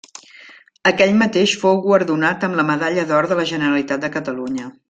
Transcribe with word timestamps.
Aquell 0.91 1.13
mateix 1.19 1.53
fou 1.65 1.77
guardonat 1.85 2.49
amb 2.49 2.59
la 2.61 2.67
Medalla 2.73 3.07
d'Or 3.13 3.31
de 3.33 3.41
la 3.41 3.49
Generalitat 3.55 4.07
de 4.09 4.15
Catalunya. 4.19 4.71